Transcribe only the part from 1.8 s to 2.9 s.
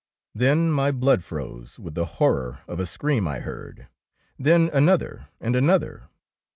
the hor ror of a